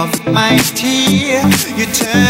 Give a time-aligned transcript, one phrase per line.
[0.00, 2.29] of my tears, you turn.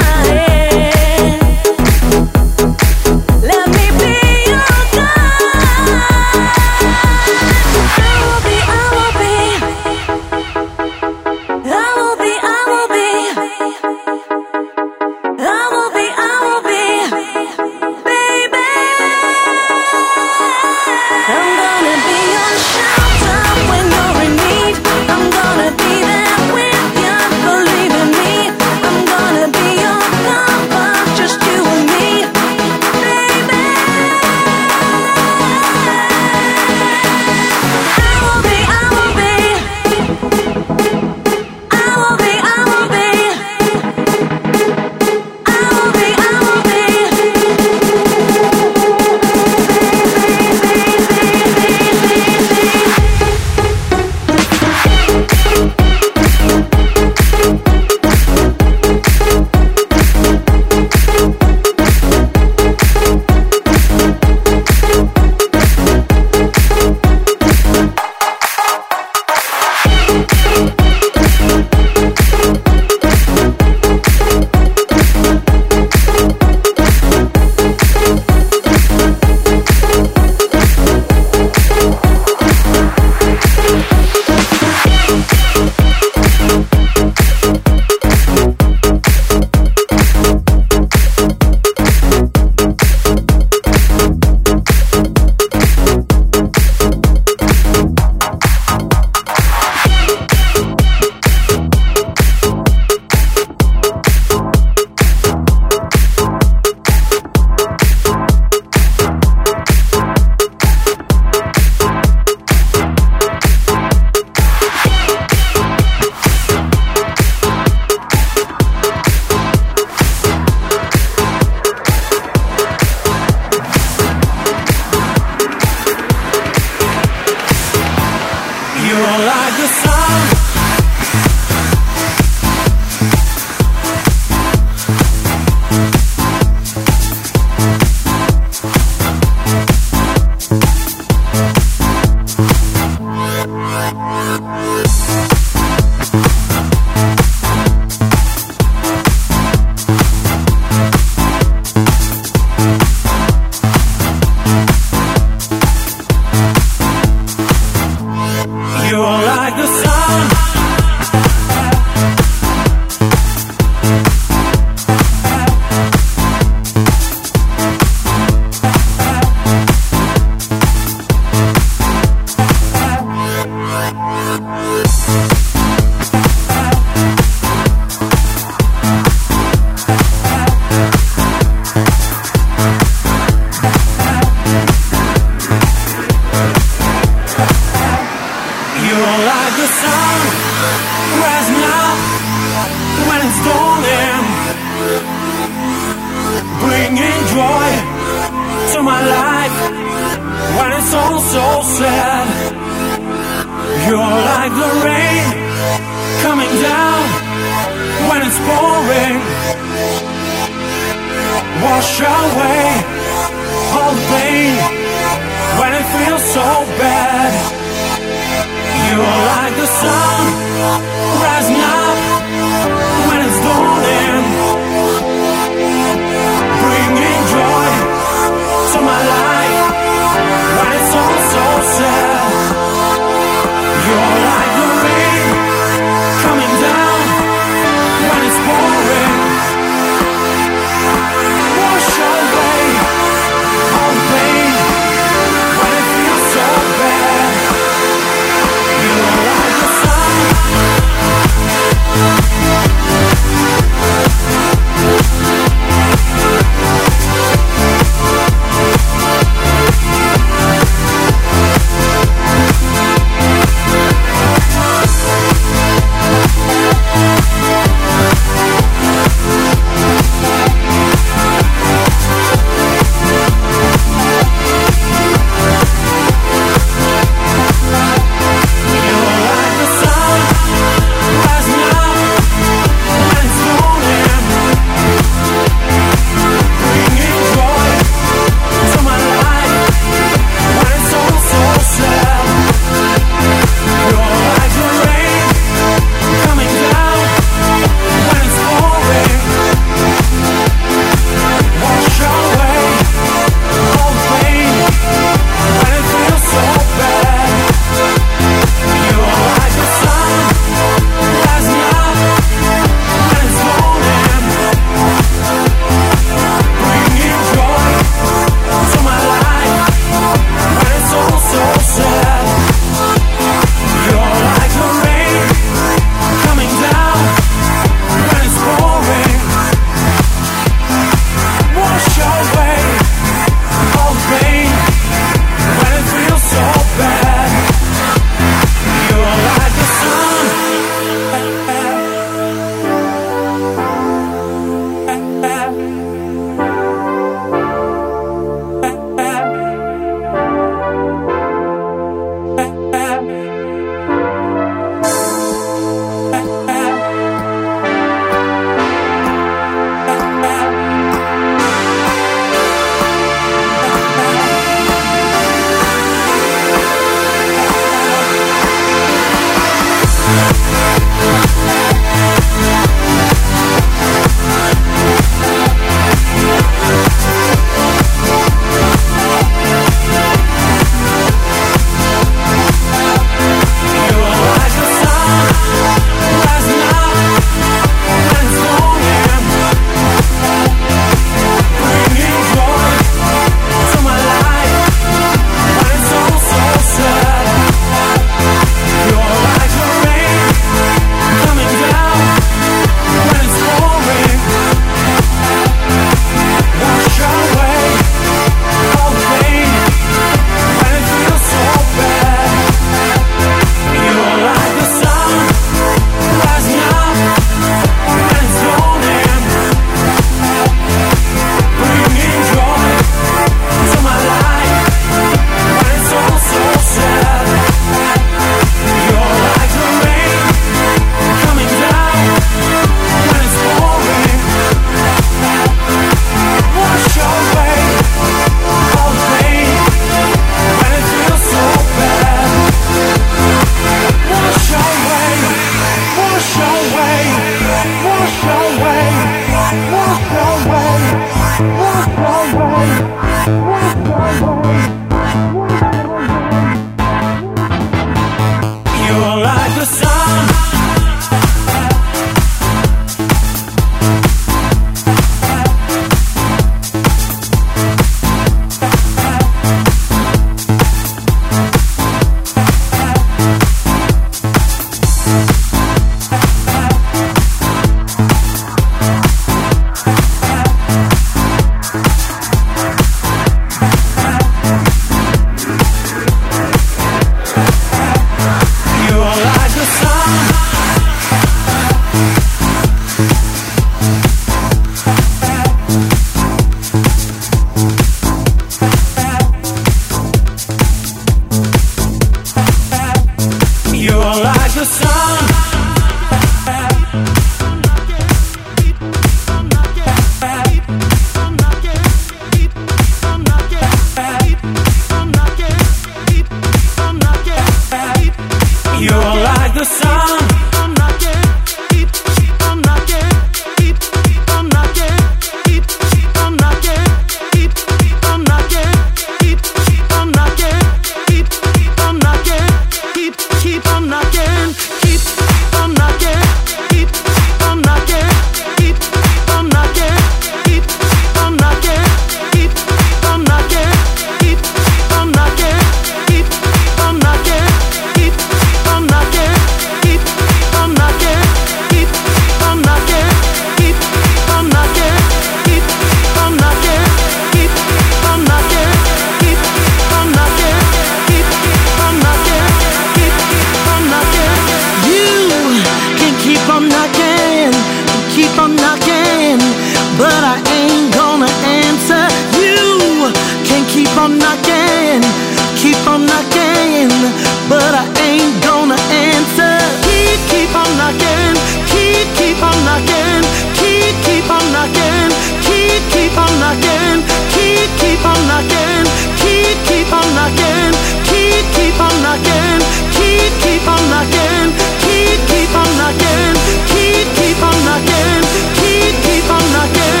[580.91, 581.35] knocking,
[581.71, 583.23] keep, keep on knocking,
[583.55, 585.09] keep, keep on knocking,
[585.41, 586.99] keep, keep on knocking,
[587.31, 588.83] keep, keep on knocking,
[589.15, 590.71] keep, keep on knocking,
[591.07, 592.59] keep, keep on knocking,
[592.91, 594.51] keep, keep on knocking,
[594.83, 596.35] keep, keep on knocking,
[596.67, 598.21] keep, keep on knocking,
[598.59, 600.00] keep, keep on knocking.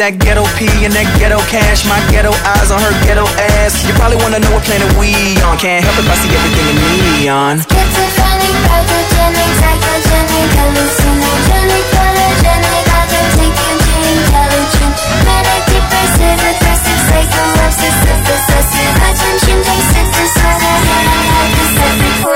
[0.00, 1.84] That ghetto P and that ghetto cash.
[1.84, 3.28] My ghetto eyes on her ghetto
[3.60, 3.84] ass.
[3.84, 5.12] You probably wanna know what planet we
[5.44, 5.60] on.
[5.60, 6.76] Can't help if I see everything in
[7.20, 7.60] neon.
[7.68, 13.52] Schizophrenic, pathogenic, psychogenic, hallucinogenic, photogenic, authentic,
[14.08, 14.96] intelligent,
[15.28, 20.80] manic, depressive, aggressive, psycho, obsessive, possessive, attention, basic disorder,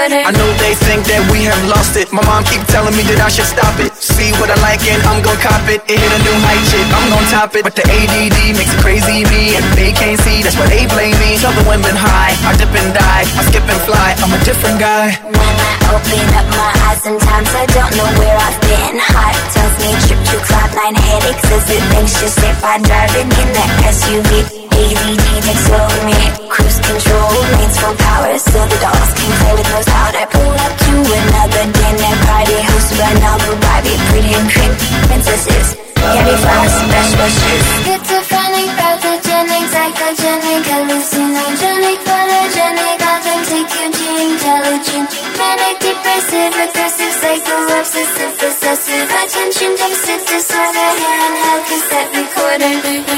[0.05, 2.13] I know they think that we have lost it.
[2.13, 3.93] My mom keep telling me that I should stop it
[4.25, 5.85] see what I like and I'm gon' cop it.
[5.85, 7.63] It hit a new height, shit, I'm gon' top it.
[7.65, 11.17] But the ADD makes it crazy me, and they can't see, that's why they blame
[11.21, 11.37] me.
[11.37, 14.81] Tell the women high, I dip and die, I skip and fly, I'm a different
[14.81, 15.13] guy.
[15.21, 18.97] When I open up my eyes, sometimes I don't know where I've been.
[18.97, 23.49] Heart tells me trip to cloud headaches as it thinks just if I'm driving in
[23.57, 24.65] that SUV.
[24.75, 26.19] ADD takes over me,
[26.51, 29.94] cruise control, lanes full power, so the dogs can play with those
[30.27, 30.39] powder.
[30.39, 34.73] Pull up to another dinner party hosted by Noble Barbie pretty and cream
[35.09, 35.77] princesses.
[35.97, 37.65] Candy flowers, best wishes.
[37.85, 45.09] Schizophrenic, pathogenic, psychogenic, hallucinogenic, photogenic, authentic, Eugene, intelligent.
[45.39, 53.15] Manic, depressive, aggressive, psycho, obsessive, possessive Attention deficit disorder, handheld cassette recorder